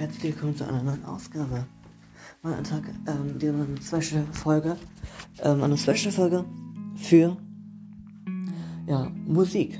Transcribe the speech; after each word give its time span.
herzlich 0.00 0.32
willkommen 0.32 0.56
zu 0.56 0.66
einer 0.66 0.82
neuen 0.82 1.04
Ausgabe. 1.04 1.66
Mein 2.42 2.64
Tag, 2.64 2.84
ähm, 3.06 3.38
die 3.38 3.50
eine 3.50 3.66
Special 3.82 4.24
Folge, 4.32 4.78
ähm, 5.42 5.62
eine 5.62 5.76
Special 5.76 6.10
Folge 6.10 6.42
für, 6.94 7.36
ja, 8.86 9.10
Musik. 9.26 9.78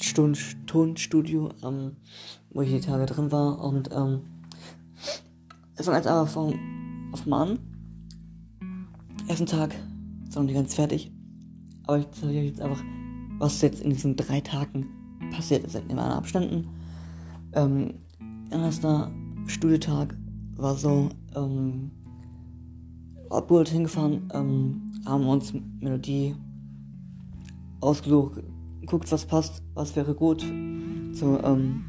Stund, 0.00 0.66
Tonstudio, 0.66 1.50
ähm, 1.62 1.96
wo 2.48 2.62
ich 2.62 2.70
die 2.70 2.80
Tage 2.80 3.04
drin 3.04 3.30
war 3.30 3.62
und, 3.62 3.90
ähm, 3.92 4.22
ich 5.78 5.84
fange 5.84 5.98
jetzt 5.98 6.06
aber 6.06 6.26
von, 6.26 6.58
auf 7.12 7.26
mal 7.26 7.50
an. 7.50 7.58
Ersten 9.28 9.44
Tag, 9.44 9.74
ist 10.26 10.36
noch 10.36 10.44
nicht 10.44 10.54
ganz 10.54 10.74
fertig, 10.74 11.12
aber 11.86 11.98
ich 11.98 12.10
zeige 12.12 12.38
euch 12.38 12.46
jetzt 12.46 12.62
einfach, 12.62 12.82
was 13.38 13.60
jetzt 13.60 13.82
in 13.82 13.90
diesen 13.90 14.16
drei 14.16 14.40
Tagen 14.40 14.88
passiert 15.32 15.64
ist, 15.64 15.74
in 15.74 15.88
meinen 15.88 16.12
Abständen. 16.12 16.66
Ähm, 17.52 17.98
erster 18.60 19.10
Studietag 19.46 20.14
war 20.56 20.74
so, 20.74 21.08
ähm, 21.34 21.90
Abgeholt 23.30 23.68
hingefahren, 23.68 24.28
ähm, 24.34 24.92
haben 25.06 25.26
uns 25.26 25.54
Melodie 25.80 26.36
ausgesucht, 27.80 28.42
guckt, 28.84 29.10
was 29.10 29.24
passt, 29.24 29.62
was 29.74 29.96
wäre 29.96 30.14
gut 30.14 30.40
zu 31.12 31.38
ähm, 31.42 31.84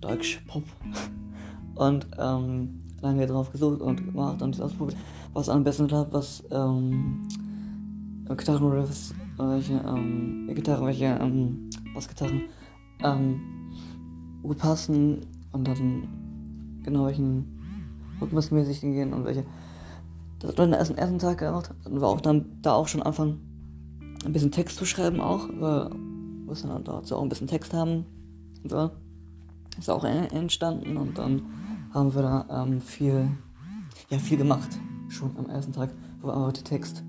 Deutsch 0.00 0.40
Pop. 0.46 0.64
Und 1.74 2.06
ähm, 2.18 2.78
lange 3.00 3.26
drauf 3.26 3.50
gesucht 3.50 3.80
und 3.80 4.04
gemacht 4.04 4.42
und 4.42 4.60
ausprobiert, 4.60 4.98
was 5.32 5.48
am 5.48 5.64
besten 5.64 5.88
klappt, 5.88 6.12
was 6.12 6.44
ähm, 6.50 7.26
Gitarrenriffs, 8.28 9.14
welche 9.38 9.74
ähm, 9.74 10.50
Gitarre, 10.54 10.86
welche 10.86 11.06
ähm, 11.06 11.70
Bassgitarren 11.94 12.42
ähm, 13.02 13.40
gut 14.42 14.58
passen 14.58 15.20
und 15.52 15.68
dann 15.68 16.80
genau 16.82 17.06
welchen 17.06 17.62
rhythmusmäßig 18.20 18.80
gehen 18.80 19.12
und 19.12 19.24
welche. 19.24 19.44
Das 20.38 20.50
hat 20.50 20.58
dann 20.58 20.72
erst 20.72 20.90
am 20.90 20.96
ersten 20.96 21.18
Tag 21.18 21.38
gemacht. 21.38 21.72
Dann 21.84 22.00
war 22.00 22.08
auch 22.08 22.20
dann 22.20 22.46
da 22.62 22.74
auch 22.74 22.88
schon 22.88 23.02
anfangen, 23.02 23.40
ein 24.24 24.32
bisschen 24.32 24.50
Text 24.50 24.76
zu 24.76 24.84
schreiben 24.84 25.20
auch. 25.20 25.48
Wir 25.48 25.90
mussten 26.46 26.68
dann 26.68 26.84
dazu 26.84 27.16
auch 27.16 27.22
ein 27.22 27.28
bisschen 27.28 27.46
Text 27.46 27.72
haben. 27.72 28.06
So. 28.64 28.90
Ist 29.78 29.88
auch 29.88 30.04
entstanden 30.04 30.96
und 30.96 31.16
dann 31.16 31.42
haben 31.94 32.14
wir 32.14 32.22
da 32.22 32.64
ähm, 32.64 32.80
viel, 32.80 33.28
ja, 34.10 34.18
viel 34.18 34.36
gemacht. 34.36 34.68
Schon 35.08 35.30
am 35.38 35.48
ersten 35.48 35.72
Tag, 35.72 35.90
wo 36.20 36.28
wir 36.28 36.52
den 36.52 36.64
Text. 36.64 37.02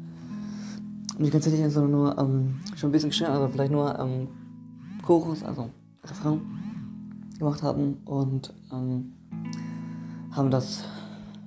Und 1.14 1.22
nicht 1.22 1.34
ganz 1.34 1.46
ehrlich, 1.46 1.74
sondern 1.74 1.92
nur 1.92 2.18
ähm, 2.18 2.60
schon 2.76 2.90
ein 2.90 2.92
bisschen 2.92 3.10
geschrieben, 3.10 3.32
also 3.32 3.48
vielleicht 3.50 3.72
nur 3.72 3.98
ähm, 4.00 4.28
Chorus, 5.02 5.44
also 5.44 5.70
Refrain 6.04 6.42
gemacht 7.44 7.62
haben 7.62 7.98
und 8.06 8.54
ähm, 8.72 9.14
haben 10.32 10.50
das 10.50 10.86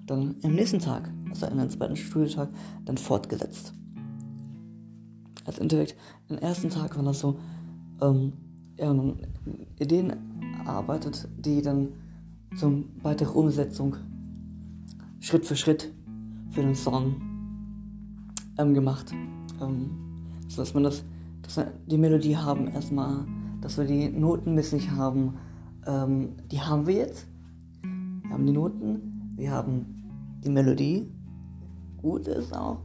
dann 0.06 0.36
am 0.42 0.52
nächsten 0.52 0.78
Tag, 0.78 1.11
also 1.30 1.47
in 1.47 1.56
den 1.56 1.70
zweiten 1.70 1.97
Studietag, 1.97 2.48
dann 2.84 2.98
fortgesetzt. 2.98 3.72
Als 5.47 5.58
Intellekt, 5.58 5.97
den 6.28 6.39
ersten 6.39 6.69
Tag 6.69 6.97
war 6.97 7.05
das 7.05 7.20
so, 7.20 7.39
ähm, 8.02 8.33
ja, 8.78 8.94
Ideen 9.78 10.12
erarbeitet, 10.67 11.28
die 11.39 11.62
dann 11.62 11.89
zum 12.56 12.91
weitere 13.02 13.30
Umsetzung 13.30 13.97
Schritt 15.20 15.47
für 15.47 15.56
Schritt 15.56 15.91
für 16.50 16.61
den 16.61 16.74
Song 16.74 17.17
ähm, 18.58 18.74
gemacht. 18.74 19.12
Ähm, 19.62 19.91
so 20.48 20.62
dass 20.62 20.74
man 20.74 20.83
das, 20.83 21.05
dass 21.42 21.56
wir 21.56 21.72
die 21.86 21.97
Melodie 21.97 22.36
haben 22.36 22.69
erstmal, 22.69 23.24
dass 23.62 23.78
wir 23.78 23.86
die 23.86 24.11
Noten 24.11 24.55
misslich 24.55 24.91
haben, 24.91 25.34
ähm, 25.87 26.37
die 26.51 26.61
haben 26.61 26.87
wir 26.87 26.95
jetzt. 26.95 27.27
Wir 27.83 28.31
haben 28.31 28.47
die 28.47 28.52
Noten, 28.52 29.35
wir 29.36 29.51
haben 29.51 29.86
die 30.45 30.51
Melodie. 30.51 31.11
Gut 32.02 32.27
ist 32.27 32.55
auch. 32.55 32.79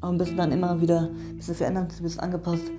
Aber 0.00 0.12
ein 0.12 0.18
bisschen 0.18 0.36
dann 0.36 0.52
immer 0.52 0.80
wieder 0.80 1.10
ein 1.10 1.36
bisschen 1.36 1.54
verändert, 1.54 1.92
ein 1.96 2.02
bisschen 2.02 2.20
angepasst. 2.20 2.70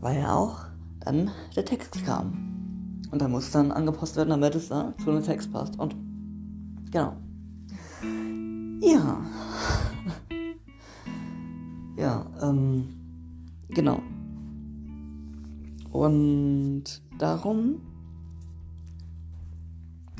Weil 0.00 0.20
ja 0.20 0.34
auch 0.34 0.64
dann 1.00 1.30
der 1.54 1.64
Text 1.64 2.04
kam. 2.04 3.00
Und 3.10 3.20
da 3.20 3.28
muss 3.28 3.50
dann 3.50 3.70
angepasst 3.70 4.16
werden, 4.16 4.30
damit 4.30 4.54
es 4.54 4.68
da 4.68 4.94
zu 4.98 5.12
dem 5.12 5.22
Text 5.22 5.52
passt. 5.52 5.78
Und 5.78 5.94
genau. 6.90 7.12
Ja. 8.80 9.20
ja, 11.96 12.26
ähm, 12.42 12.88
genau. 13.68 14.00
Und 15.92 16.84
darum 17.22 17.80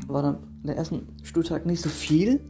war 0.06 0.22
dann 0.22 0.36
der 0.62 0.76
ersten 0.76 1.08
Stuhltag 1.24 1.66
nicht 1.66 1.82
so 1.82 1.88
viel 1.88 2.40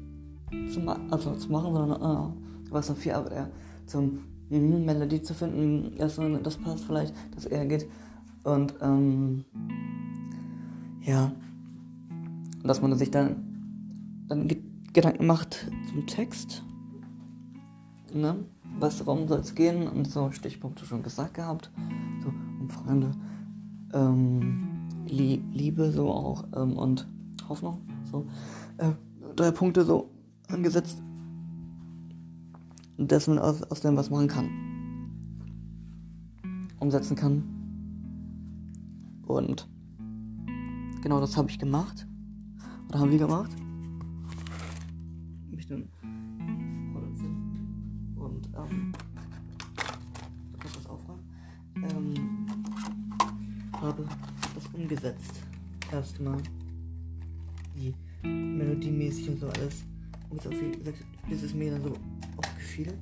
zu, 0.71 0.81
ma 0.81 0.99
also 1.11 1.35
zu 1.37 1.51
machen, 1.51 1.75
sondern 1.75 2.01
äh, 2.01 2.71
war 2.71 2.81
es 2.81 2.89
noch 2.91 2.97
viel 2.97 3.13
Arbeit, 3.13 3.33
eher 3.33 3.51
zum 3.87 4.19
mm, 4.51 4.85
Melodie 4.85 5.23
zu 5.23 5.33
finden, 5.33 5.97
erst 5.97 6.19
das 6.19 6.59
passt 6.59 6.85
vielleicht, 6.85 7.15
dass 7.35 7.47
er 7.47 7.65
geht. 7.65 7.89
Und 8.45 8.75
ähm, 8.83 9.45
ja, 11.01 11.33
dass 12.63 12.83
man 12.83 12.95
sich 12.97 13.11
dann, 13.11 13.37
dann 14.29 14.49
Gedanken 14.93 15.27
macht 15.27 15.71
zum 15.89 16.07
Text. 16.07 16.63
Ne? 18.13 18.45
Was, 18.79 18.99
darum 18.99 19.29
soll 19.29 19.41
es 19.41 19.55
gehen? 19.55 19.89
Und 19.89 20.11
so 20.11 20.31
Stichpunkte 20.31 20.85
schon 20.85 21.03
gesagt 21.03 21.35
gehabt. 21.35 21.71
So 22.23 22.29
um 22.29 22.69
Freunde, 22.69 23.13
ähm, 23.93 24.69
Liebe 25.07 25.91
so 25.93 26.11
auch 26.11 26.45
ähm, 26.55 26.77
und 26.77 27.07
Hoffnung. 27.49 27.79
So 28.11 28.27
äh, 28.79 28.93
drei 29.37 29.51
Punkte 29.51 29.85
so 29.85 30.11
angesetzt. 30.49 31.03
Dass 32.99 33.27
man 33.27 33.39
aus, 33.39 33.63
aus 33.65 33.81
dem 33.81 33.97
was 33.97 34.11
machen 34.11 34.29
kann. 34.29 34.49
Umsetzen 36.79 37.17
kann. 37.17 37.43
Und 39.27 39.69
genau 41.03 41.21
das 41.21 41.37
habe 41.37 41.51
ich 41.51 41.59
gemacht. 41.59 42.07
Oder 42.89 43.01
haben 43.01 43.11
wir 43.11 43.19
gemacht. 43.19 43.51
Ich 45.53 45.67
dann 45.67 45.89
und 48.17 48.49
ähm, 48.57 48.93
das 50.63 50.87
aufräumen. 50.87 51.23
Ähm, 51.77 52.32
habe 53.83 54.07
das 54.55 54.65
umgesetzt. 54.73 55.43
Erstmal 55.91 56.39
die 57.77 57.95
melodiemäßig 58.27 59.31
und 59.31 59.41
so 59.41 59.49
alles. 59.49 59.85
Und 60.31 60.41
so 60.41 60.51
viel 60.51 60.77
gesagt, 60.77 60.99
bis 61.29 61.43
es 61.43 61.53
mir 61.53 61.73
dann 61.73 61.83
so 61.83 61.93
aufgefiel. 62.39 62.93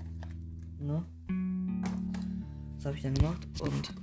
Ne? 0.80 1.04
Das 2.76 2.86
habe 2.86 2.96
ich 2.96 3.02
dann 3.02 3.14
gemacht 3.14 3.46
und 3.60 3.94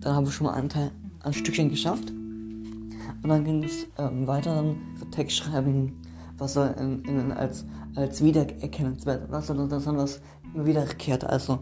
dann 0.00 0.14
habe 0.14 0.28
ich 0.28 0.34
schon 0.34 0.46
mal 0.46 0.54
einen 0.54 0.68
Teil, 0.68 0.90
ein 1.20 1.32
Stückchen 1.32 1.68
geschafft. 1.68 2.10
Und 2.10 3.28
dann 3.28 3.44
ging 3.44 3.64
es 3.64 3.86
ähm, 3.98 4.26
weiter, 4.26 4.54
dann 4.54 4.76
so 4.98 5.04
Text 5.06 5.36
schreiben, 5.36 5.92
was 6.38 6.54
soll 6.54 6.74
in, 6.78 7.02
in, 7.04 7.32
als, 7.32 7.66
als 7.96 8.22
wiedererkennenswert, 8.22 9.30
was 9.30 9.48
soll 9.48 9.68
das 9.68 9.84
sein, 9.84 9.96
was 9.96 10.20
immer 10.54 10.64
wiederkehrt. 10.64 11.24
Also 11.24 11.58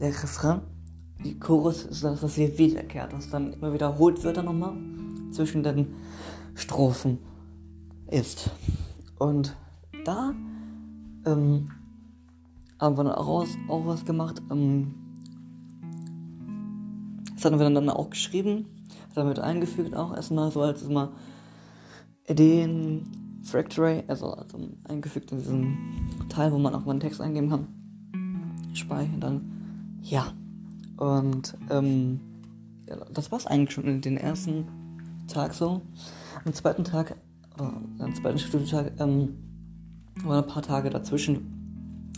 der 0.00 0.08
Refrain, 0.08 0.62
die 1.24 1.38
Chorus 1.38 1.84
ist 1.84 2.04
das, 2.04 2.22
was 2.22 2.34
hier 2.34 2.56
wiederkehrt, 2.58 3.12
was 3.12 3.30
dann 3.30 3.52
immer 3.52 3.72
wiederholt 3.72 4.22
wird 4.22 4.36
dann 4.36 4.46
nochmal 4.46 4.74
zwischen 5.32 5.62
den 5.62 5.94
Strophen 6.54 7.18
ist. 8.10 8.50
Und 9.18 9.56
da 10.04 10.34
ähm, 11.26 11.70
haben 12.78 12.96
wir 12.96 13.04
dann 13.04 13.14
auch, 13.14 13.46
auch 13.68 13.86
was 13.86 14.04
gemacht. 14.04 14.40
Ähm, 14.50 14.94
das 17.34 17.44
hatten 17.44 17.58
wir 17.58 17.70
dann 17.70 17.88
auch 17.88 18.10
geschrieben, 18.10 18.66
damit 19.14 19.38
eingefügt 19.38 19.94
auch 19.94 20.14
erstmal 20.14 20.50
so 20.50 20.62
als 20.62 20.82
immer 20.82 21.12
Ideen, 22.26 23.06
Factory, 23.42 24.02
also, 24.06 24.32
also 24.32 24.58
eingefügt 24.84 25.32
in 25.32 25.38
diesen 25.38 25.78
Teil, 26.28 26.52
wo 26.52 26.58
man 26.58 26.74
auch 26.74 26.84
mal 26.84 26.92
einen 26.92 27.00
Text 27.00 27.20
eingeben 27.20 27.48
kann. 27.48 27.68
Speichern 28.74 29.20
dann, 29.20 29.98
ja. 30.02 30.32
Und 30.98 31.54
ähm, 31.70 32.20
ja, 32.88 32.96
das 33.12 33.30
war's 33.32 33.46
eigentlich 33.46 33.72
schon 33.72 34.00
den 34.00 34.16
ersten 34.16 34.66
Tag 35.28 35.54
so. 35.54 35.80
Am 36.44 36.52
zweiten 36.52 36.84
Tag, 36.84 37.16
äh, 37.58 38.02
am 38.02 38.14
zweiten 38.14 38.38
Studientag, 38.38 38.92
ähm, 38.98 39.34
waren 40.24 40.42
ein 40.42 40.50
paar 40.50 40.62
Tage 40.62 40.90
dazwischen, 40.90 42.12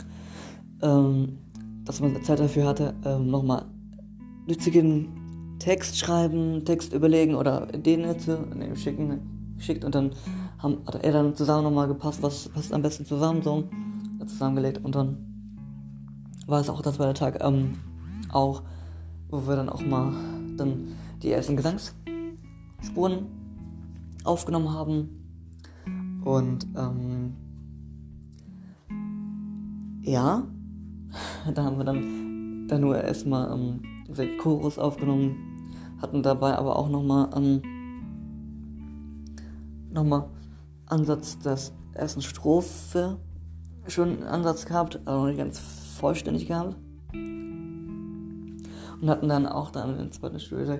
ähm, 0.81 1.37
dass 1.85 2.01
man 2.01 2.21
Zeit 2.23 2.39
dafür 2.39 2.67
hatte, 2.67 2.93
ähm, 3.05 3.27
nochmal 3.29 3.65
nützigen 4.47 5.09
Text 5.59 5.99
schreiben, 5.99 6.65
Text 6.65 6.93
überlegen 6.93 7.35
oder 7.35 7.71
Ideen 7.73 8.19
zu 8.19 8.39
nee, 8.55 8.75
schicken, 8.75 9.19
geschickt 9.57 9.85
und 9.85 9.93
dann 9.93 10.11
haben, 10.57 10.77
hat 10.87 11.03
er 11.03 11.11
dann 11.11 11.35
zusammen 11.35 11.63
nochmal 11.63 11.87
gepasst, 11.87 12.23
was 12.23 12.49
passt 12.49 12.73
am 12.73 12.81
besten 12.81 13.05
zusammen 13.05 13.43
so, 13.43 13.69
zusammengelegt 14.25 14.83
und 14.83 14.95
dann 14.95 15.17
war 16.47 16.61
es 16.61 16.69
auch 16.69 16.81
das 16.81 16.97
war 16.97 17.05
der 17.05 17.15
Tag 17.15 17.43
ähm, 17.43 17.75
auch, 18.33 18.63
wo 19.29 19.47
wir 19.47 19.55
dann 19.55 19.69
auch 19.69 19.85
mal 19.85 20.13
dann 20.57 20.95
die 21.21 21.31
ersten 21.31 21.55
Gesangs 21.55 21.93
Spuren 22.81 23.27
aufgenommen 24.23 24.71
haben. 24.71 26.21
Und 26.23 26.67
ähm, 26.75 27.33
ja, 30.01 30.43
da 31.53 31.63
haben 31.63 31.77
wir 31.77 31.85
dann, 31.85 32.67
dann 32.67 32.81
nur 32.81 33.01
erstmal 33.01 33.51
ähm, 33.51 34.37
Chorus 34.37 34.77
aufgenommen, 34.77 35.35
hatten 36.01 36.21
dabei 36.23 36.57
aber 36.57 36.75
auch 36.75 36.89
nochmal 36.89 37.29
ähm, 37.35 37.61
nochmal 39.91 40.29
Ansatz 40.85 41.39
des 41.39 41.73
ersten 41.93 42.21
Strophe 42.21 43.17
schon 43.87 44.09
einen 44.09 44.23
Ansatz 44.23 44.65
gehabt, 44.65 44.99
aber 45.05 45.19
noch 45.19 45.27
nicht 45.27 45.37
ganz 45.37 45.59
vollständig 45.59 46.47
gehabt. 46.47 46.75
Und 49.01 49.09
hatten 49.09 49.27
dann 49.27 49.47
auch 49.47 49.71
dann 49.71 49.91
in 49.91 49.97
der 49.97 50.11
zweiten 50.11 50.39
Studio 50.39 50.79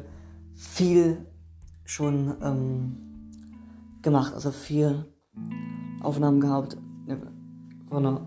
viel 0.54 1.26
schon 1.86 2.36
ähm, 2.42 2.96
gemacht, 4.02 4.34
also 4.34 4.52
viel 4.52 5.06
Aufnahmen 6.02 6.40
gehabt 6.40 6.78
von 7.90 8.06
einer 8.06 8.26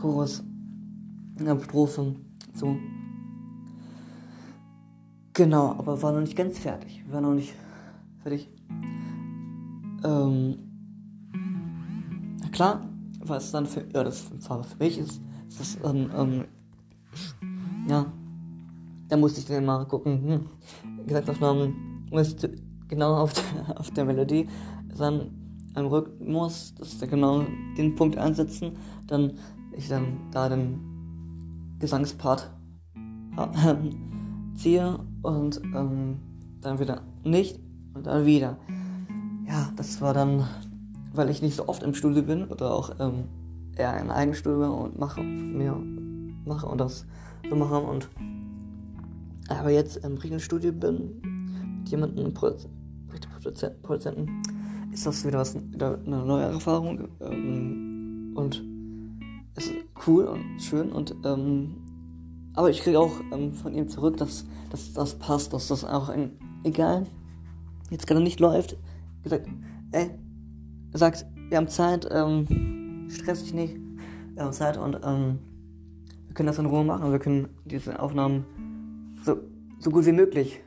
Chorus, 0.00 0.44
einer 1.38 1.58
Strophe 1.60 2.14
so. 2.54 2.76
Genau, 5.32 5.70
aber 5.70 6.00
war 6.02 6.12
noch 6.12 6.20
nicht 6.20 6.36
ganz 6.36 6.58
fertig. 6.58 7.02
War 7.10 7.22
noch 7.22 7.32
nicht 7.32 7.54
fertig. 8.22 8.50
Ähm, 10.04 10.58
klar, 12.52 12.88
was 13.20 13.50
dann 13.50 13.66
für, 13.66 13.80
ja, 13.94 14.04
das 14.04 14.30
war 14.48 14.62
für 14.62 14.76
mich 14.78 14.98
ist, 14.98 15.22
ist 15.48 15.60
das 15.60 15.78
dann, 15.80 16.10
ähm, 16.14 16.44
da 19.12 19.18
musste 19.18 19.40
ich 19.40 19.46
dann 19.46 19.66
mal 19.66 19.84
gucken, 19.84 20.22
hm, 20.24 21.06
Gesangsaufnahmen 21.06 22.06
musste 22.10 22.50
genau 22.88 23.14
auf 23.16 23.34
der, 23.34 23.78
auf 23.78 23.90
der 23.90 24.06
Melodie 24.06 24.48
dann 24.96 25.30
am 25.74 25.84
Rhythmus, 25.84 26.74
das 26.78 26.94
ist 26.94 27.02
ja 27.02 27.08
genau 27.08 27.44
den 27.76 27.94
Punkt 27.94 28.16
ansetzen, 28.16 28.72
dann 29.06 29.34
ich 29.76 29.88
dann 29.90 30.16
da 30.30 30.48
den 30.48 30.80
Gesangspart 31.78 32.50
äh, 33.36 33.74
ziehe 34.54 34.98
und 35.20 35.60
ähm, 35.74 36.18
dann 36.62 36.78
wieder 36.78 37.02
nicht 37.22 37.60
und 37.92 38.06
dann 38.06 38.24
wieder. 38.24 38.56
Ja, 39.46 39.72
das 39.76 40.00
war 40.00 40.14
dann, 40.14 40.46
weil 41.12 41.28
ich 41.28 41.42
nicht 41.42 41.56
so 41.56 41.68
oft 41.68 41.82
im 41.82 41.92
Studio 41.92 42.22
bin 42.22 42.46
oder 42.46 42.72
auch 42.72 42.98
ähm, 42.98 43.24
eher 43.76 44.00
in 44.00 44.10
Eigenstudio 44.10 44.72
und 44.72 44.98
mache 44.98 45.22
mir 45.22 45.76
mache 46.46 46.66
und 46.66 46.78
das 46.78 47.04
so 47.48 47.56
mache 47.56 47.78
und 47.78 48.08
aber 49.48 49.70
jetzt 49.70 49.98
im 49.98 50.14
richtigen 50.14 50.40
Studio 50.40 50.72
bin 50.72 51.20
mit 51.78 51.88
jemandem 51.88 52.32
Produzenten. 52.32 54.42
Ist 54.92 55.06
das 55.06 55.26
wieder 55.26 55.38
was 55.38 55.54
wieder 55.54 55.98
eine 56.06 56.24
neue 56.24 56.44
Erfahrung? 56.44 57.08
Ähm, 57.20 58.32
und 58.34 58.62
es 59.54 59.66
ist 59.66 59.74
cool 60.06 60.24
und 60.24 60.60
schön 60.60 60.92
und 60.92 61.14
ähm, 61.24 61.74
aber 62.54 62.70
ich 62.70 62.80
kriege 62.80 62.98
auch 62.98 63.12
ähm, 63.32 63.52
von 63.52 63.74
ihm 63.74 63.88
zurück, 63.88 64.16
dass, 64.18 64.44
dass 64.70 64.92
das 64.92 65.18
passt, 65.18 65.52
dass 65.52 65.68
das 65.68 65.84
auch 65.84 66.08
ein, 66.08 66.32
egal 66.64 67.06
jetzt 67.90 68.06
gerade 68.06 68.22
nicht 68.22 68.40
läuft, 68.40 68.76
gesagt, 69.22 69.48
ey, 69.92 70.10
sagt, 70.92 71.26
wir 71.48 71.56
haben 71.56 71.68
Zeit, 71.68 72.06
ähm, 72.10 73.08
stress 73.10 73.44
dich 73.44 73.54
nicht, 73.54 73.76
wir 74.34 74.44
haben 74.44 74.52
Zeit 74.52 74.76
und 74.76 74.98
ähm, 75.02 75.38
wir 76.26 76.34
können 76.34 76.46
das 76.46 76.58
in 76.58 76.66
Ruhe 76.66 76.84
machen, 76.84 77.10
wir 77.10 77.18
können 77.18 77.48
diese 77.64 78.00
Aufnahmen 78.00 78.44
so, 79.22 79.38
so 79.78 79.90
gut 79.90 80.06
wie 80.06 80.12
möglich, 80.12 80.60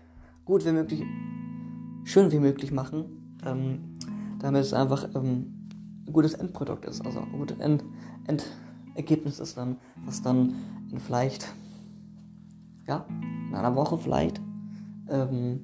gut 0.46 0.66
wie 0.66 0.72
möglich, 0.72 1.04
schön 2.04 2.31
wie 2.31 2.40
möglich 2.40 2.72
machen, 2.72 3.38
ähm, 3.46 3.98
damit 4.40 4.62
es 4.62 4.74
einfach 4.74 5.07
ähm, 5.16 5.69
ein 6.07 6.13
gutes 6.13 6.34
Endprodukt 6.34 6.86
ist, 6.86 7.06
also 7.06 7.19
ein 7.19 7.31
gutes 7.38 7.57
End, 7.60 7.84
Endergebnis 8.28 9.40
ist 9.40 9.57
dann, 9.57 9.78
was 10.06 10.22
dann 10.22 10.56
in 10.92 11.00
vielleicht, 11.00 11.54
ja, 12.88 13.06
in 13.50 13.56
einer 13.56 13.75
Woche 13.75 13.98
vielleicht 13.98 14.42
ähm, 15.10 15.62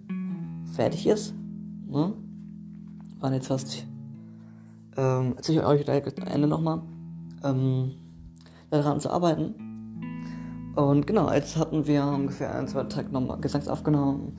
fertig 0.74 1.08
ist. 1.08 1.34
Ne? 1.88 2.14
Waren 3.20 3.34
jetzt 3.34 3.48
fast, 3.48 3.86
ähm, 4.98 5.34
erzähle 5.36 5.60
ich 5.60 5.66
euch 5.66 5.86
gleich 5.86 6.04
am 6.06 6.28
Ende 6.28 6.48
nochmal, 6.48 6.82
ähm, 7.44 7.92
daran 8.70 9.00
zu 9.00 9.10
arbeiten. 9.12 9.70
Und 10.75 11.06
genau, 11.06 11.31
jetzt 11.31 11.57
hatten 11.57 11.85
wir 11.85 12.06
ungefähr 12.06 12.56
ein, 12.56 12.68
zwei 12.68 12.83
Tage 12.83 13.09
nochmal 13.12 13.39
Gesangs 13.41 13.68
aufgenommen. 13.68 14.38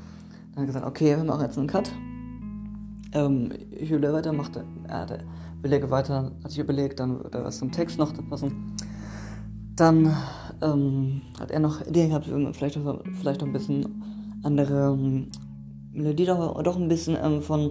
Dann 0.54 0.66
gesagt, 0.66 0.86
okay, 0.86 1.16
wir 1.16 1.24
machen 1.24 1.42
jetzt 1.42 1.58
einen 1.58 1.66
Cut. 1.66 1.90
Ähm, 3.12 3.50
ich 3.70 3.90
überlege 3.90 4.14
weiter, 4.14 4.32
machte, 4.32 4.64
äh, 4.88 5.18
überlege 5.58 5.90
weiter, 5.90 6.32
hat 6.42 6.50
sich 6.50 6.60
überlegt, 6.60 7.00
dann 7.00 7.22
wird 7.22 7.34
er 7.34 7.44
was 7.44 7.58
zum 7.58 7.70
Text 7.70 7.98
noch 7.98 8.12
passen. 8.30 8.74
Dann 9.76 10.14
ähm, 10.62 11.22
hat 11.38 11.50
er 11.50 11.60
noch 11.60 11.86
Ideen 11.86 12.08
gehabt, 12.08 12.26
vielleicht, 12.26 12.78
vielleicht 13.18 13.40
noch 13.40 13.46
ein 13.46 13.52
bisschen 13.52 14.02
andere 14.42 14.92
ähm, 14.92 15.28
Melodie 15.92 16.24
doch, 16.24 16.62
doch 16.62 16.76
ein 16.76 16.88
bisschen 16.88 17.16
ähm, 17.22 17.42
von 17.42 17.70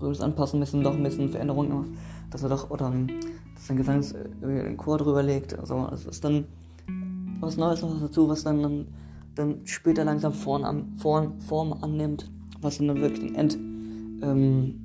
Rhythmus 0.00 0.20
anpassen, 0.20 0.60
bisschen 0.60 0.82
doch 0.82 0.94
ein 0.94 1.02
bisschen 1.02 1.28
Veränderungen, 1.28 1.96
dass 2.30 2.42
er 2.42 2.48
doch, 2.48 2.70
oder 2.70 2.86
ähm, 2.86 3.08
dass 3.54 3.66
sein 3.66 3.76
Gesang 3.76 4.02
äh, 4.02 4.64
den 4.64 4.76
Chor 4.76 4.98
drüber 4.98 5.22
legt. 5.22 5.58
Also 5.58 5.88
es 5.92 6.06
ist 6.06 6.24
dann 6.24 6.46
was 7.40 7.56
Neues 7.56 7.82
noch 7.82 8.00
dazu, 8.00 8.28
was 8.28 8.44
dann, 8.44 8.62
dann, 8.62 8.86
dann 9.34 9.60
später 9.64 10.04
langsam 10.04 10.32
Form, 10.32 10.96
Form, 10.96 11.40
Form 11.40 11.72
annimmt, 11.72 12.30
was 12.60 12.78
dann 12.78 13.00
wirklich 13.00 13.30
ein 13.30 13.34
End 13.34 13.54
ähm, 14.22 14.84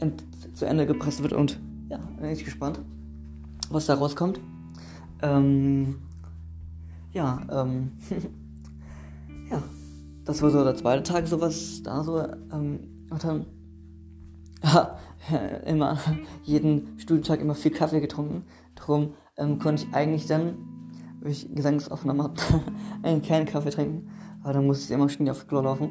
ent, 0.00 0.24
zu 0.54 0.66
Ende 0.66 0.86
gepresst 0.86 1.22
wird 1.22 1.32
und 1.32 1.58
ja, 1.90 1.98
bin 2.20 2.30
ich 2.30 2.44
gespannt, 2.44 2.80
was 3.70 3.86
da 3.86 3.94
rauskommt. 3.94 4.40
Ähm, 5.22 5.96
ja, 7.12 7.40
ähm, 7.50 7.92
ja, 9.50 9.62
das 10.24 10.42
war 10.42 10.50
so 10.50 10.64
der 10.64 10.76
zweite 10.76 11.02
Tag, 11.02 11.26
so 11.26 11.40
was 11.40 11.82
da 11.82 12.02
so, 12.02 12.20
ähm, 12.52 12.80
und 13.10 13.24
dann, 13.24 13.46
ja, 14.62 14.98
immer, 15.66 15.98
jeden 16.44 16.98
Studientag 16.98 17.40
immer 17.40 17.54
viel 17.54 17.70
Kaffee 17.70 18.00
getrunken. 18.00 18.44
Darum 18.74 19.14
ähm, 19.38 19.58
konnte 19.58 19.84
ich 19.84 19.94
eigentlich 19.94 20.26
dann, 20.26 20.56
wenn 21.20 21.32
ich 21.32 21.52
Gesangsaufnahme 21.54 22.24
habe, 22.24 22.34
einen 23.02 23.22
keinen 23.22 23.46
Kaffee 23.46 23.70
trinken. 23.70 24.10
Aber 24.42 24.52
dann 24.52 24.66
musste 24.66 24.84
ich 24.84 24.90
immer 24.90 25.08
schnell 25.08 25.30
auf 25.30 25.46
Klo 25.46 25.60
laufen. 25.60 25.90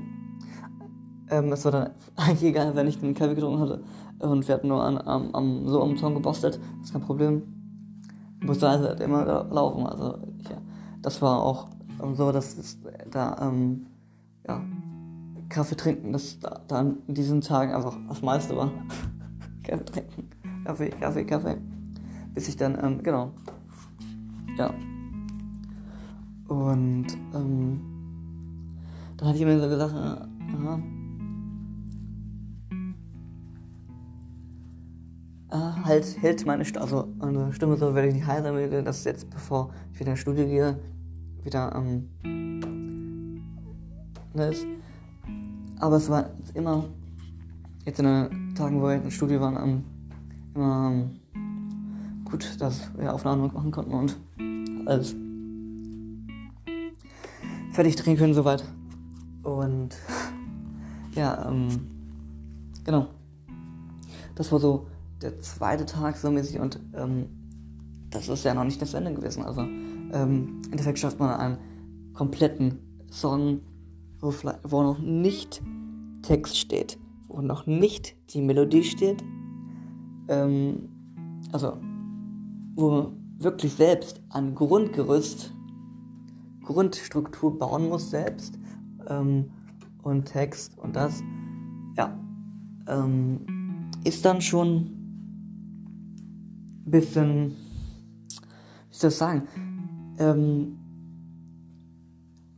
Ähm, 1.30 1.52
es 1.52 1.66
war 1.66 1.72
dann 1.72 1.90
eigentlich 2.16 2.44
egal, 2.44 2.76
wenn 2.76 2.88
ich 2.88 3.00
den 3.00 3.14
Kaffee 3.14 3.36
getrunken 3.36 3.60
hatte. 3.60 3.84
Und 4.20 4.48
wir 4.48 4.56
hatten 4.56 4.68
nur 4.68 4.84
an, 4.84 4.98
an, 4.98 5.34
an, 5.34 5.68
so 5.68 5.82
am 5.82 5.98
Zaun 5.98 6.16
gebastelt. 6.16 6.60
Das 6.80 6.88
ist 6.88 6.94
kein 6.94 7.02
Problem. 7.02 7.44
Ich 8.40 8.48
musste 8.48 8.70
also 8.70 8.88
halt 8.88 9.00
immer 9.00 9.46
laufen. 9.50 9.86
Also, 9.86 10.20
ja, 10.50 10.58
das 11.02 11.22
war 11.22 11.42
auch 11.42 11.68
ähm, 12.02 12.16
so, 12.16 12.32
dass 12.32 12.58
es 12.58 12.80
da, 13.12 13.38
ähm, 13.42 13.88
ja, 14.48 14.62
Kaffee 15.50 15.76
trinken, 15.76 16.12
das 16.12 16.40
da, 16.40 16.62
da 16.68 16.82
in 16.82 17.14
diesen 17.14 17.42
Tagen 17.42 17.74
einfach 17.74 17.98
das 18.08 18.22
meiste 18.22 18.56
war. 18.56 18.72
Kaffee 19.64 19.86
trinken. 19.86 20.30
Kaffee, 20.66 20.90
Kaffee, 20.90 21.26
Kaffee. 21.26 21.58
Bis 22.38 22.48
ich 22.50 22.56
dann, 22.56 22.78
ähm, 22.84 23.02
genau. 23.02 23.32
Ja. 24.60 24.72
Und, 26.48 27.08
ähm, 27.34 27.82
dann 29.18 29.28
hatte 29.28 29.40
ich 29.40 29.44
mir 29.44 29.60
so 29.60 29.68
gesagt, 29.68 29.92
äh, 29.92 30.54
aha, 30.54 30.80
äh, 35.50 35.84
halt 35.84 36.22
hält 36.22 36.46
meine, 36.46 36.64
St 36.64 36.78
also 36.78 37.08
meine 37.18 37.52
Stimme 37.54 37.76
so, 37.76 37.96
wenn 37.96 38.10
ich 38.10 38.14
nicht 38.14 38.28
heiser 38.28 38.54
will, 38.54 38.84
dass 38.84 39.04
jetzt, 39.04 39.28
bevor 39.32 39.72
ich 39.92 40.00
wieder 40.00 40.12
ins 40.12 40.20
Studio 40.20 40.46
gehe, 40.46 40.80
wieder 41.44 41.74
ähm, 41.76 42.08
ne 44.36 44.50
ist. 44.50 44.64
Aber 45.80 45.96
es 45.96 46.08
war 46.08 46.30
immer, 46.54 46.86
jetzt 47.84 47.98
in 47.98 48.06
den 48.06 48.54
Tagen, 48.54 48.80
wo 48.80 48.86
wir 48.90 49.02
im 49.02 49.10
Studio 49.10 49.42
waren, 49.42 49.56
ähm, 49.58 49.84
immer 50.54 50.92
ähm, 50.92 51.20
gut, 52.30 52.60
dass 52.60 52.92
wir 52.98 53.14
Aufnahmen 53.14 53.52
machen 53.54 53.72
konnten 53.72 53.94
und 53.94 54.18
alles 54.86 55.16
fertig 57.72 57.96
drehen 57.96 58.18
können 58.18 58.34
soweit. 58.34 58.64
Und 59.44 59.90
ja, 61.16 61.48
ähm, 61.50 61.68
genau. 62.84 63.08
Das 64.36 64.52
war 64.52 64.60
so 64.60 64.88
der 65.22 65.40
zweite 65.40 65.86
Tag 65.86 66.18
so 66.18 66.30
mäßig 66.30 66.60
und 66.60 66.80
ähm, 66.94 67.28
das 68.10 68.30
ist 68.30 68.44
ja 68.44 68.54
noch 68.54 68.64
nicht 68.64 68.82
das 68.82 68.94
Ende 68.94 69.14
gewesen. 69.14 69.44
Also 69.44 69.62
ähm, 69.62 70.62
im 70.66 70.72
Endeffekt 70.72 71.00
schafft 71.00 71.20
man 71.20 71.32
einen 71.40 71.58
kompletten 72.14 72.80
Song, 73.12 73.62
wo, 74.20 74.34
wo 74.64 74.84
noch 74.84 75.00
nicht 75.00 75.62
Text 76.22 76.58
steht, 76.58 76.98
wo 77.28 77.42
noch 77.42 77.66
nicht 77.66 78.16
die 78.34 78.42
Melodie 78.42 78.84
steht. 78.84 79.24
Ähm, 80.28 80.90
also 81.52 81.78
wo 82.78 82.92
man 82.92 83.12
wirklich 83.40 83.74
selbst 83.74 84.22
ein 84.30 84.56
Grundgerüst, 84.56 85.54
Grundstruktur 86.64 87.58
bauen 87.58 87.90
muss 87.90 88.10
selbst. 88.10 88.58
Ähm, 89.10 89.52
und 90.04 90.24
Text 90.24 90.78
und 90.78 90.96
das, 90.96 91.22
ja, 91.98 92.18
ähm, 92.88 93.42
ist 94.06 94.24
dann 94.24 94.40
schon 94.40 94.86
ein 96.86 96.92
bisschen, 96.92 97.56
wie 98.90 98.96
soll 98.96 99.10
ich 99.10 99.16
sagen, 99.18 99.44
ähm, 100.18 100.78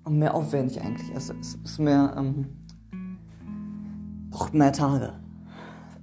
mehr 0.08 0.34
aufwendig 0.36 0.80
eigentlich. 0.82 1.10
Es 1.16 1.30
ist 1.30 1.80
mehr, 1.80 2.14
ähm, 2.18 2.46
braucht 4.30 4.54
mehr 4.54 4.74
Tage, 4.74 5.14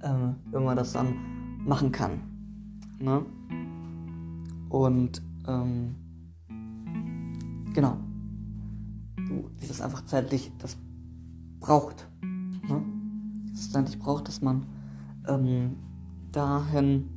ähm, 0.03 0.35
wenn 0.51 0.65
man 0.65 0.75
das 0.75 0.91
dann 0.91 1.15
machen 1.65 1.91
kann. 1.91 2.21
Ne? 2.99 3.25
Und 4.69 5.21
ähm, 5.47 5.95
genau. 7.73 7.97
Du, 9.27 9.49
das 9.59 9.81
einfach 9.81 10.05
zeitlich, 10.05 10.51
das 10.57 10.77
braucht. 11.59 12.07
Ne? 12.21 12.83
Das 13.51 13.61
es 13.61 13.71
zeitlich 13.71 13.99
braucht, 13.99 14.27
dass 14.27 14.41
man 14.41 14.65
ähm, 15.27 15.75
dahin 16.31 17.09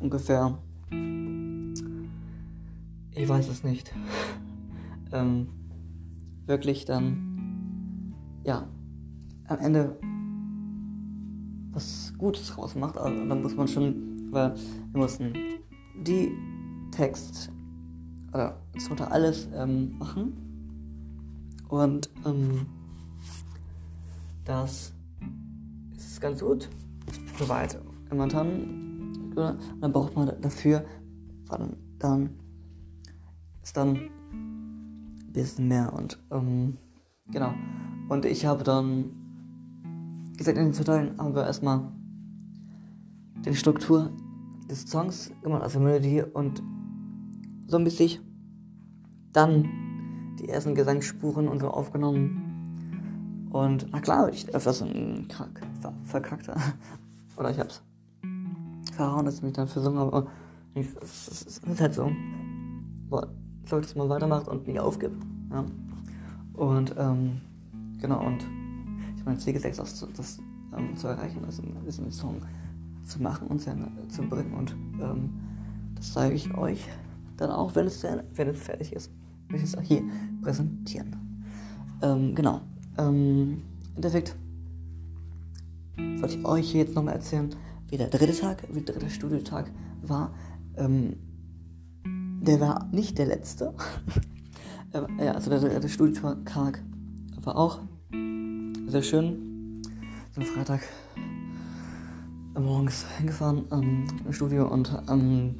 ungefähr, 0.00 0.58
ich 3.12 3.28
weiß 3.28 3.48
es 3.48 3.64
nicht, 3.64 3.92
ähm, 5.12 5.48
wirklich 6.46 6.84
dann, 6.84 8.14
ja, 8.44 8.68
am 9.46 9.58
Ende 9.58 9.98
was 11.72 12.12
Gutes 12.18 12.48
draus 12.48 12.74
macht. 12.74 12.98
Also 12.98 13.26
dann 13.26 13.42
muss 13.42 13.56
man 13.56 13.68
schon, 13.68 14.32
weil 14.32 14.54
wir 14.92 15.00
mussten 15.00 15.32
die 16.04 16.32
Text, 16.90 17.50
oder 18.32 18.60
das 18.74 18.88
wollte 18.90 19.10
alles 19.10 19.48
ähm, 19.54 19.96
machen. 19.98 20.32
Und 21.68 22.10
ähm, 22.24 22.66
das 24.44 24.92
ist 25.96 26.20
ganz 26.20 26.40
gut. 26.40 26.68
Soweit. 27.38 27.80
Momentan, 28.10 29.32
dann 29.34 29.92
braucht 29.92 30.16
man 30.16 30.32
dafür, 30.40 30.84
dann 31.98 32.30
ist 33.62 33.76
dann 33.76 33.96
ein 34.32 35.32
bisschen 35.32 35.68
mehr 35.68 35.92
und 35.92 36.18
ähm, 36.30 36.78
genau. 37.30 37.52
Und 38.08 38.24
ich 38.24 38.46
habe 38.46 38.64
dann 38.64 39.10
gesagt, 40.36 40.56
in 40.56 40.64
den 40.64 40.72
zwei 40.72 40.84
Teilen 40.84 41.18
haben 41.18 41.34
wir 41.34 41.44
erstmal 41.44 41.92
die 43.44 43.54
Struktur 43.54 44.10
des 44.70 44.82
Songs 44.82 45.30
gemacht, 45.42 45.62
also 45.62 45.80
Melodie 45.80 46.22
und 46.22 46.62
so 47.68 47.76
ein 47.76 47.84
bisschen. 47.84 48.22
Dann 49.32 49.68
die 50.40 50.48
ersten 50.48 50.74
Gesangsspuren 50.74 51.48
und 51.48 51.60
so 51.60 51.68
aufgenommen. 51.68 53.48
Und 53.50 53.86
na 53.92 54.00
klar, 54.00 54.28
ich 54.30 54.52
öfters 54.54 54.82
einen 54.82 55.28
Krack 55.28 55.60
ver 55.80 55.92
verkackt. 56.04 56.50
Oder 57.36 57.50
ich 57.50 57.58
hab's 57.58 57.82
verhauen, 58.94 59.26
dass 59.26 59.36
ich 59.36 59.42
mich 59.42 59.52
dann 59.52 59.68
versungen 59.68 59.98
habe. 59.98 60.26
Es 60.74 61.60
ist 61.62 61.80
halt 61.80 61.94
so. 61.94 62.10
Sorgt, 63.10 63.84
dass 63.84 63.94
man 63.94 64.08
weitermacht 64.08 64.48
und 64.48 64.66
nicht 64.66 64.80
aufgibt. 64.80 65.16
Ja. 65.50 65.64
Und 66.54 66.94
ähm, 66.98 67.40
genau, 68.00 68.26
und 68.26 68.44
ich 69.16 69.24
meine, 69.24 69.38
Ziel 69.38 69.54
ist 69.54 69.78
das, 69.78 70.06
das 70.16 70.38
ähm, 70.76 70.96
zu 70.96 71.08
erreichen, 71.08 71.44
also 71.44 71.62
ein 71.62 71.74
bisschen 71.84 72.04
den 72.04 72.12
Song 72.12 72.42
zu 73.04 73.22
machen 73.22 73.46
und 73.48 73.60
zu, 73.60 73.70
zu 74.08 74.22
bringen. 74.22 74.54
Und 74.54 74.74
ähm, 75.00 75.30
das 75.94 76.12
zeige 76.12 76.34
ich 76.34 76.52
euch 76.54 76.88
dann 77.38 77.50
auch, 77.50 77.74
wenn 77.74 77.86
es, 77.86 78.02
wenn 78.02 78.48
es 78.48 78.58
fertig 78.58 78.92
ist. 78.92 79.10
Möchte 79.48 79.64
ich 79.66 79.72
es 79.72 79.78
auch 79.78 79.82
hier 79.82 80.02
präsentieren. 80.42 81.16
Ähm, 82.02 82.34
genau. 82.34 82.60
Ähm, 82.98 83.62
Im 83.90 83.96
Endeffekt 83.96 84.36
wollte 85.96 86.38
ich 86.38 86.44
euch 86.44 86.74
jetzt 86.74 86.94
nochmal 86.94 87.14
erzählen, 87.14 87.48
wie 87.88 87.96
der 87.96 88.08
dritte 88.08 88.38
Tag, 88.38 88.62
wie 88.70 88.82
der 88.82 88.94
dritte 88.94 89.10
Studiotag 89.10 89.70
war. 90.02 90.34
Ähm, 90.76 91.16
der 92.42 92.60
war 92.60 92.88
nicht 92.92 93.18
der 93.18 93.26
letzte. 93.26 93.74
ja, 94.92 95.32
also 95.32 95.50
der 95.50 95.60
dritte 95.60 95.88
Studiotag 95.88 96.82
war 97.42 97.56
auch 97.56 97.80
sehr 98.88 99.02
schön. 99.02 99.82
So 100.34 100.42
Freitag 100.42 100.80
morgens 102.58 103.06
hingefahren 103.18 103.64
ähm, 103.70 104.06
im 104.24 104.32
Studio 104.32 104.68
und 104.68 104.90
ähm, 105.08 105.54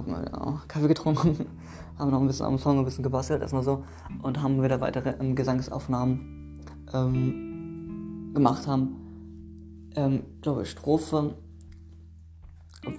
haben 0.00 0.14
äh, 0.14 0.68
Kaffee 0.68 0.88
getrunken, 0.88 1.46
haben 1.98 2.10
noch 2.10 2.20
ein 2.20 2.26
bisschen 2.26 2.46
am 2.46 2.58
Song 2.58 2.78
ein 2.78 2.84
bisschen 2.84 3.04
gebastelt, 3.04 3.42
erstmal 3.42 3.62
so, 3.62 3.84
und 4.22 4.42
haben 4.42 4.62
wieder 4.62 4.80
weitere 4.80 5.10
ähm, 5.20 5.34
Gesangsaufnahmen 5.34 6.60
ähm, 6.92 8.30
gemacht 8.34 8.66
haben. 8.66 8.96
Ähm, 9.96 10.22
glaube 10.40 10.64
Strophe, 10.66 11.34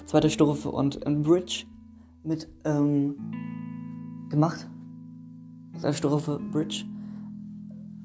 zweite 0.05 0.29
Strophe 0.29 0.69
und 0.69 1.05
ein 1.05 1.21
Bridge 1.23 1.65
mit 2.23 2.47
ähm, 2.65 3.15
gemacht. 4.29 4.67
Also 5.73 5.93
Strophe, 5.93 6.39
Bridge. 6.51 6.85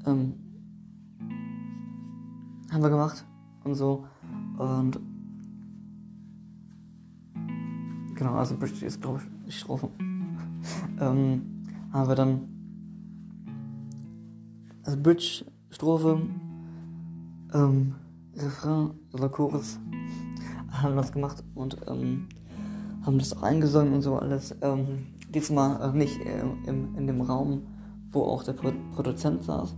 Ähm, 0.07 0.35
haben 2.71 2.83
wir 2.83 2.91
gemacht 2.91 3.25
und 3.65 3.75
so. 3.75 4.05
Und 4.59 4.99
Genau, 8.17 8.35
also 8.35 8.57
Bridge 8.57 8.85
ist, 8.85 9.03
glaube 9.03 9.21
ich, 9.23 9.45
die 9.47 9.53
Strophe. 9.53 9.91
ähm, 11.01 11.43
haben 11.93 12.09
wir 12.09 12.15
dann. 12.15 12.41
Also 14.85 14.99
Bridge, 15.03 15.45
Strophe, 15.71 16.23
ähm, 17.53 17.95
Refrain 18.35 18.91
oder 19.13 19.29
Chorus 19.29 19.79
haben 20.71 20.97
das 20.97 21.13
gemacht 21.13 21.43
und 21.55 21.77
ähm, 21.89 22.29
haben 23.05 23.19
das 23.19 23.37
auch 23.37 23.43
eingesungen 23.43 23.95
und 23.95 24.03
so 24.03 24.17
alles. 24.17 24.55
Ähm, 24.63 25.07
diesmal 25.29 25.93
nicht 25.93 26.19
äh, 26.21 26.41
im, 26.67 26.97
in 26.97 27.07
dem 27.07 27.21
Raum, 27.21 27.63
wo 28.13 28.23
auch 28.23 28.45
der 28.45 28.55
Pro 28.55 28.73
Produzent 28.95 29.43
saß, 29.43 29.75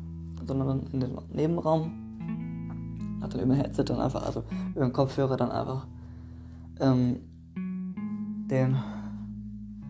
sondern 0.47 0.87
in 0.93 1.01
dem 1.01 1.19
Nebenraum. 1.33 1.93
Hat 3.21 3.35
dann 3.35 3.41
über 3.41 3.55
Headset 3.55 3.85
dann 3.85 3.99
einfach, 3.99 4.25
also 4.25 4.45
über 4.77 4.85
den 4.85 4.93
Kopfhörer 4.93 5.37
dann 5.37 5.51
einfach 5.51 5.87
ähm, 6.81 7.21
den 8.51 8.77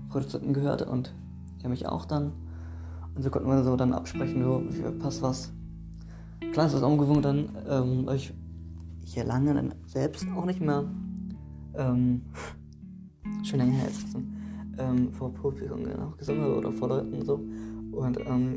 Produzenten 0.09 0.53
gehört 0.53 0.83
und 0.83 1.15
er 1.63 1.69
mich 1.69 1.87
auch 1.87 2.05
dann. 2.05 2.33
Und 3.15 3.23
so 3.23 3.31
konnten 3.31 3.49
wir 3.49 3.63
so 3.65 3.77
dann 3.77 3.93
absprechen, 3.93 4.45
wo, 4.45 4.63
wie 4.69 4.99
passt 4.99 5.23
was. 5.23 5.53
Klar 6.53 6.67
ist 6.67 6.75
das 6.75 6.83
ungewohnt 6.83 7.25
dann, 7.25 7.49
ähm, 7.69 8.07
weil 8.07 8.17
ich 8.17 8.33
hier 9.05 9.25
lange 9.25 9.55
dann 9.55 9.75
selbst 9.87 10.27
auch 10.37 10.45
nicht 10.45 10.61
mehr 10.61 10.85
ähm, 11.75 12.23
schon 13.43 13.59
länger 13.59 13.73
her 13.73 13.89
jetzt 13.89 14.17
ähm, 14.79 15.13
vor 15.13 15.33
Publikum 15.33 15.81
auch 16.01 16.17
gesungen 16.17 16.43
habe 16.43 16.57
oder 16.57 16.73
vor 16.73 16.89
Leuten 16.89 17.15
und 17.15 17.25
so. 17.25 17.35
Und 17.93 18.19
ähm, 18.27 18.57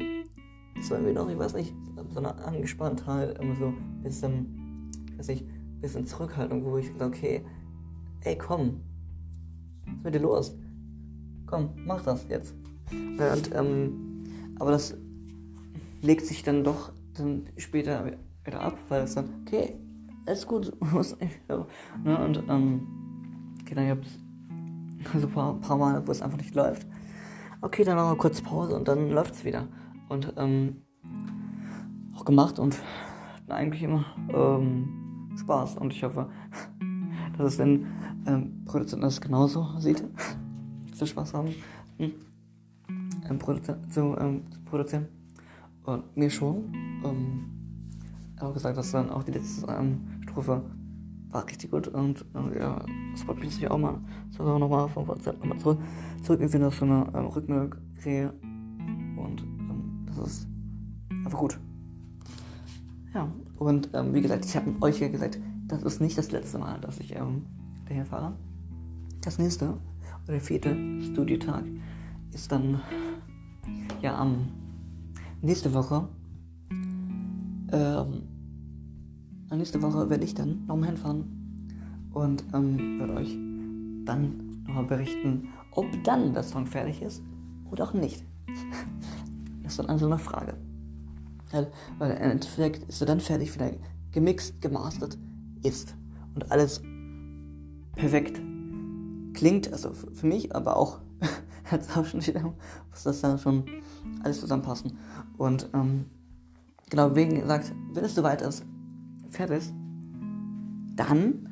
das 0.75 0.89
war 0.91 0.97
irgendwie 0.97 1.13
noch, 1.13 1.29
ich 1.29 1.37
weiß 1.37 1.53
nicht, 1.55 1.73
so 2.09 2.19
eine 2.19 2.35
Angespanntheit, 2.43 3.39
immer 3.39 3.55
so 3.55 3.67
ein 3.67 4.03
bisschen, 4.03 4.89
ich 5.11 5.19
weiß 5.19 5.27
nicht, 5.29 5.45
bisschen 5.81 6.05
Zurückhaltung, 6.05 6.63
wo 6.63 6.77
ich 6.77 6.91
dachte, 6.91 7.05
okay, 7.05 7.45
ey 8.21 8.37
komm, 8.37 8.81
ist 10.01 10.05
mit 10.05 10.15
dir 10.15 10.19
los? 10.19 10.55
Komm, 11.45 11.69
mach 11.85 12.01
das 12.01 12.27
jetzt. 12.27 12.55
Und, 12.91 13.51
ähm, 13.53 14.23
aber 14.59 14.71
das 14.71 14.97
legt 16.01 16.25
sich 16.25 16.43
dann 16.43 16.63
doch 16.63 16.91
dann 17.13 17.43
später 17.57 18.11
wieder 18.43 18.61
ab, 18.61 18.77
weil 18.89 19.03
es 19.03 19.13
dann, 19.13 19.29
okay, 19.41 19.75
alles 20.25 20.47
gut, 20.47 20.73
ne? 22.03 22.25
Und 22.25 22.43
ähm, 22.49 22.87
okay, 23.61 23.75
dann 23.75 23.87
gibt 23.87 24.05
es 24.05 25.21
so 25.21 25.27
ein 25.27 25.33
paar, 25.33 25.53
paar 25.59 25.77
Mal, 25.77 26.07
wo 26.07 26.11
es 26.11 26.21
einfach 26.21 26.37
nicht 26.37 26.55
läuft. 26.55 26.87
Okay, 27.61 27.83
dann 27.83 27.95
machen 27.95 28.11
wir 28.11 28.17
kurz 28.17 28.41
Pause 28.41 28.75
und 28.75 28.87
dann 28.87 29.11
läuft 29.11 29.35
es 29.35 29.45
wieder. 29.45 29.67
Und 30.09 30.33
ähm, 30.37 30.77
auch 32.15 32.25
gemacht 32.25 32.57
und 32.59 32.75
eigentlich 33.49 33.83
immer 33.83 34.05
ähm, 34.33 35.29
Spaß. 35.37 35.77
Und 35.77 35.93
ich 35.93 36.03
hoffe, 36.03 36.29
dass 37.37 37.53
es 37.53 37.57
den 37.57 37.85
ähm, 38.25 38.60
Produzenten 38.71 39.03
das 39.03 39.19
genauso 39.19 39.67
sieht. 39.79 40.03
so 40.93 41.05
Spaß 41.05 41.33
haben, 41.33 41.49
hm? 41.97 42.11
ähm, 43.29 43.39
zu, 43.89 44.17
ähm, 44.17 44.43
zu, 44.49 44.59
produzieren. 44.65 45.07
Und 45.83 46.15
mir 46.15 46.29
schon. 46.29 46.73
Ähm, 47.03 47.45
er 48.37 48.47
hat 48.47 48.53
gesagt, 48.53 48.77
dass 48.77 48.91
dann 48.91 49.09
auch 49.09 49.23
die 49.23 49.31
letzte 49.31 49.69
ähm, 49.71 49.99
Strophe 50.23 50.63
war 51.29 51.45
richtig 51.45 51.71
gut 51.71 51.87
und 51.87 52.25
äh, 52.33 52.59
ja, 52.59 52.83
das 53.11 53.23
freut 53.23 53.37
mich 53.37 53.49
natürlich 53.51 53.71
auch 53.71 53.77
mal. 53.77 53.99
Das 54.29 54.39
war 54.39 54.55
auch 54.55 54.59
nochmal 54.59 54.89
vom 54.89 55.07
WhatsApp 55.07 55.39
nochmal 55.39 55.57
zurück, 55.59 55.79
zurückgesehen, 56.23 56.63
dass 56.63 56.77
so 56.77 56.85
eine 56.85 57.07
ähm, 57.13 57.25
Rückmeldung 57.27 57.75
kriege. 58.01 58.33
Und 59.17 59.41
ähm, 59.41 60.05
das 60.07 60.17
ist 60.17 60.47
einfach 61.25 61.39
gut. 61.39 61.59
Ja, 63.13 63.27
und 63.57 63.89
ähm, 63.93 64.13
wie 64.13 64.21
gesagt, 64.21 64.45
ich 64.45 64.55
habe 64.55 64.73
euch 64.81 64.99
ja 64.99 65.07
gesagt, 65.07 65.39
das 65.67 65.83
ist 65.83 66.01
nicht 66.01 66.17
das 66.17 66.31
letzte 66.31 66.57
Mal, 66.59 66.79
dass 66.79 66.99
ich 66.99 67.15
ähm, 67.15 67.45
dahin 67.87 68.05
fahre. 68.05 68.33
Das 69.21 69.37
nächste, 69.37 69.69
oder 70.23 70.33
der 70.33 70.41
vierte 70.41 70.75
Studiotag, 71.01 71.63
ist 72.33 72.51
dann 72.51 72.81
ja 74.01 74.17
am 74.17 74.47
nächste 75.41 75.73
Woche 75.73 76.07
Ähm, 77.71 78.23
nächste 79.49 79.81
Woche 79.81 80.09
werde 80.09 80.23
ich 80.23 80.33
dann 80.33 80.65
nochmal 80.65 80.89
hinfahren 80.89 82.09
und 82.13 82.43
ähm, 82.53 82.99
werde 82.99 83.13
euch 83.13 83.37
dann 84.05 84.63
nochmal 84.65 84.85
berichten, 84.85 85.47
ob 85.71 85.85
dann 86.03 86.33
der 86.33 86.43
Song 86.43 86.65
fertig 86.65 87.01
ist 87.01 87.23
oder 87.69 87.85
auch 87.85 87.93
nicht. 87.93 88.23
Das 89.63 89.73
ist 89.73 89.79
dann 89.79 89.89
also 89.89 90.07
eine 90.07 90.17
Frage. 90.17 90.55
Weil 91.97 92.11
im 92.11 92.31
Endeffekt 92.31 92.83
ist 92.89 92.99
er 92.99 93.07
dann 93.07 93.21
fertig, 93.21 93.57
wenn 93.57 93.69
er 93.69 93.77
gemixt, 94.11 94.59
gemastert 94.59 95.17
ist 95.63 95.95
und 96.35 96.51
alles 96.51 96.81
perfekt 97.95 98.41
klingt, 99.33 99.71
also 99.71 99.91
für 99.93 100.27
mich, 100.27 100.55
aber 100.55 100.77
auch 100.77 100.99
als 101.71 101.95
Abschnitt, 101.95 102.41
muss 102.43 103.03
das 103.03 103.21
dann 103.21 103.37
schon 103.37 103.63
alles 104.23 104.39
zusammenpassen. 104.39 104.97
Und 105.37 105.69
ähm, 105.73 106.05
genau, 106.89 107.15
wegen 107.15 107.39
gesagt, 107.39 107.73
wenn 107.93 108.03
es 108.03 108.15
soweit 108.15 108.41
ist, 108.41 108.65
fertig 109.29 109.71
dann 110.95 111.49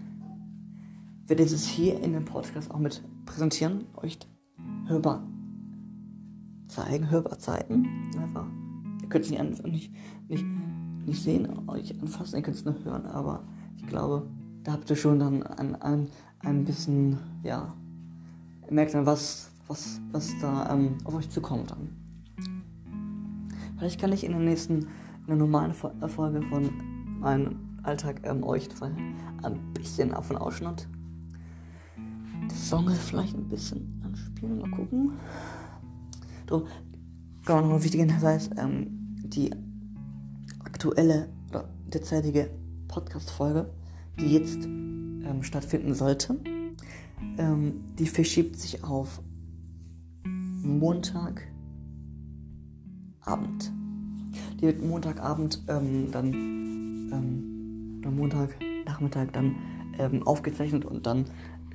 werde 1.27 1.43
ich 1.43 1.51
es 1.51 1.65
hier 1.67 1.99
in 2.01 2.13
dem 2.13 2.25
Podcast 2.25 2.71
auch 2.71 2.79
mit 2.79 3.03
präsentieren, 3.25 3.85
euch 3.95 4.17
hörbar 4.87 5.23
zeigen, 6.67 7.09
hörbar 7.09 7.39
zeigen. 7.39 8.11
Einfach. 8.17 8.45
Ihr 9.01 9.09
könnt 9.09 9.25
es 9.25 9.31
nicht, 9.63 9.91
nicht, 10.27 10.45
nicht 11.05 11.23
sehen, 11.23 11.67
euch 11.67 11.99
anfassen, 12.01 12.37
ihr 12.37 12.41
könnt 12.43 12.57
es 12.57 12.65
nur 12.65 12.83
hören, 12.83 13.05
aber 13.05 13.43
ich 13.77 13.87
glaube, 13.87 14.27
da 14.63 14.73
habt 14.73 14.89
ihr 14.89 14.95
schon 14.95 15.19
dann 15.19 15.43
ein, 15.43 15.75
ein, 15.81 16.09
ein 16.39 16.65
bisschen, 16.65 17.17
ja, 17.43 17.73
merkt 18.69 18.93
dann, 18.93 19.05
was, 19.05 19.51
was, 19.67 19.99
was 20.11 20.31
da 20.41 20.73
ähm, 20.73 20.97
auf 21.03 21.15
euch 21.15 21.29
zukommt 21.29 21.71
dann. 21.71 21.89
Vielleicht 23.77 23.99
kann 23.99 24.11
ich 24.11 24.23
in 24.23 24.31
der 24.31 24.41
nächsten, 24.41 24.81
in 24.81 25.27
der 25.27 25.37
normalen 25.37 25.73
äh, 26.01 26.07
Folge 26.07 26.41
von 26.43 26.69
meinem 27.19 27.55
Alltag 27.83 28.21
ähm, 28.23 28.43
euch 28.43 28.67
ein 28.81 29.73
bisschen 29.73 30.09
davon 30.09 30.37
ausschnitt. 30.37 30.87
Das 32.47 32.69
Song 32.69 32.89
vielleicht 32.89 33.35
ein 33.35 33.47
bisschen 33.47 34.01
anspielen, 34.03 34.59
mal 34.59 34.71
gucken. 34.71 35.11
So, 36.49 36.67
genau, 37.45 37.61
noch 37.61 37.75
ein 37.75 37.83
wichtiger 37.83 38.05
Hinweis, 38.05 38.49
ähm, 38.57 38.87
die 39.23 39.51
aktuelle 40.65 41.29
oder 41.49 41.69
derzeitige 41.93 42.49
Podcast-Folge, 42.87 43.69
die 44.19 44.33
jetzt 44.33 44.65
ähm, 44.65 45.41
stattfinden 45.41 45.93
sollte, 45.93 46.39
ähm, 47.37 47.81
die 47.97 48.07
verschiebt 48.07 48.57
sich 48.57 48.83
auf 48.83 49.21
Montagabend. 50.23 51.43
Die 54.59 54.63
wird 54.63 54.83
Montagabend 54.83 55.63
ähm, 55.67 56.11
dann 56.11 56.33
ähm, 56.33 57.99
oder 57.99 58.11
Montagnachmittag 58.11 59.31
dann 59.31 59.55
ähm, 59.97 60.25
aufgezeichnet 60.25 60.85
und 60.85 61.05
dann 61.05 61.25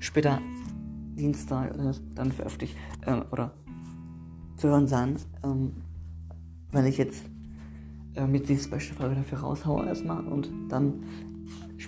später 0.00 0.40
Dienstag 1.16 1.76
äh, 1.78 1.92
dann 2.14 2.32
veröffentlicht 2.32 2.76
äh, 3.06 3.20
oder 3.30 3.52
zu 4.56 4.68
hören 4.68 4.86
sein, 4.86 5.16
ähm, 5.42 5.72
weil 6.72 6.86
ich 6.86 6.98
jetzt 6.98 7.24
äh, 8.14 8.26
mit 8.26 8.48
dieser 8.48 8.78
Special-Folge 8.78 9.16
dafür 9.16 9.38
raushaue 9.38 9.86
erstmal 9.86 10.24
und 10.26 10.50
dann 10.68 11.02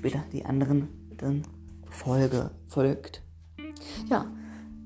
später 0.06 0.24
die 0.32 0.44
anderen 0.44 0.88
dann 1.16 1.42
Folge 1.88 2.50
folgt. 2.68 3.22
Ja, 4.08 4.26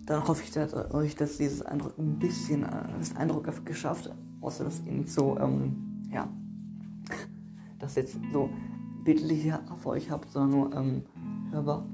dann 0.06 0.26
hoffe 0.26 0.42
ich, 0.44 0.50
dass 0.50 0.72
euch 0.94 1.14
dass 1.14 1.36
dieses 1.36 1.60
Eindruck 1.60 1.98
ein 1.98 2.18
bisschen 2.18 2.62
äh, 2.62 2.68
das 2.98 3.14
Eindruck 3.16 3.46
geschafft, 3.66 4.10
außer 4.40 4.64
dass 4.64 4.80
ihr 4.86 4.92
nicht 4.92 5.10
so, 5.10 5.38
ähm, 5.38 6.06
ja, 6.10 6.26
das 7.78 7.96
jetzt 7.96 8.18
so 8.32 8.48
bildlich 9.04 9.52
für 9.82 9.88
euch 9.90 10.10
habt, 10.10 10.30
sondern 10.30 10.58
nur 10.58 10.74
ähm, 10.74 11.02
hörbar. 11.50 11.84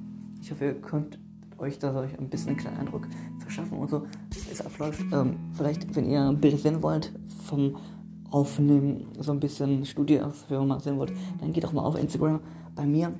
Ich 0.40 0.52
hoffe, 0.52 0.66
ihr 0.66 0.80
könnt 0.80 1.18
euch 1.58 1.80
da 1.80 1.94
euch 1.96 2.16
ein 2.18 2.28
bisschen 2.28 2.50
einen 2.50 2.58
kleinen 2.58 2.78
Eindruck 2.78 3.08
verschaffen 3.40 3.78
und 3.78 3.90
so, 3.90 4.06
es 4.52 4.64
abläuft. 4.64 5.04
Ähm, 5.12 5.36
vielleicht, 5.52 5.96
wenn 5.96 6.08
ihr 6.08 6.32
Bilder 6.32 6.58
sehen 6.58 6.80
wollt 6.80 7.12
vom 7.44 7.76
Aufnehmen, 8.30 9.08
so 9.18 9.32
ein 9.32 9.40
bisschen 9.40 9.84
Studieaufführung 9.84 10.68
mal 10.68 10.80
sehen 10.80 10.98
wollt, 10.98 11.12
dann 11.40 11.52
geht 11.52 11.64
doch 11.64 11.72
mal 11.72 11.82
auf 11.82 11.98
Instagram 11.98 12.40
bei 12.76 12.86
mir 12.86 13.18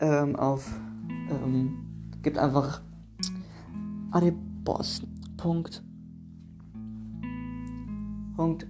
ähm, 0.00 0.36
auf 0.36 0.72
ähm, 1.28 1.76
gibt 2.22 2.38
einfach 2.38 2.80
adeboss. 4.12 5.02
Punkt. 5.36 5.84
Punkt. 8.36 8.66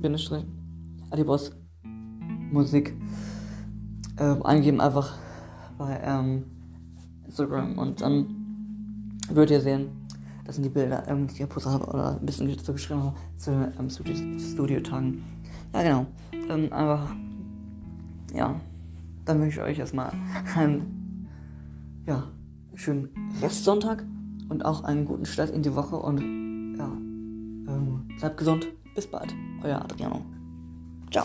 Bindestrich. 0.00 0.44
Adeboss 1.10 1.52
Musik. 2.50 2.96
Ähm, 4.18 4.42
eingeben 4.44 4.80
einfach 4.80 5.16
bei 5.78 5.98
ähm, 6.02 6.44
Instagram 7.24 7.78
und 7.78 8.00
dann 8.00 8.26
würdet 9.30 9.50
ihr 9.50 9.60
sehen, 9.60 9.88
das 10.44 10.56
sind 10.56 10.64
die 10.64 10.70
Bilder, 10.70 11.06
ähm, 11.06 11.26
die 11.26 11.34
ich 11.34 11.38
gepostet 11.38 11.72
habe 11.72 11.86
oder 11.86 12.18
ein 12.18 12.26
bisschen 12.26 12.48
dazu 12.48 12.72
geschrieben 12.72 13.02
habe 13.02 13.16
zu 13.36 13.52
ähm, 13.52 13.88
Studio-Tagen. 13.88 15.22
Ja, 15.72 15.82
genau. 15.82 16.06
Ähm, 16.50 16.72
einfach, 16.72 17.14
ja, 18.34 18.60
dann 19.24 19.40
wünsche 19.40 19.60
ich 19.60 19.66
euch 19.66 19.78
erstmal 19.78 20.12
einen 20.56 21.28
ja, 22.06 22.24
schönen 22.74 23.08
Restsonntag 23.40 24.04
und 24.48 24.64
auch 24.64 24.84
einen 24.84 25.04
guten 25.04 25.26
Start 25.26 25.50
in 25.50 25.62
die 25.62 25.74
Woche 25.74 25.96
und 25.96 26.76
ja, 26.76 26.86
ähm, 26.86 28.08
bleibt 28.18 28.36
gesund. 28.36 28.68
Bis 28.94 29.06
bald. 29.06 29.34
Euer 29.62 29.80
Adriano. 29.82 30.24
Ciao. 31.10 31.24